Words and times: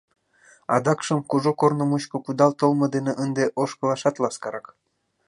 Адакшым, 0.75 1.19
кужу 1.29 1.51
корно 1.59 1.83
мучко 1.89 2.17
кудал 2.25 2.51
толмо 2.59 2.87
дене 2.95 3.13
ынде 3.23 3.45
ошкылашат 3.61 4.15
ласкарак. 4.23 4.67